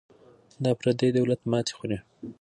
[0.63, 1.97] دا پردی دولت ماتې خوري.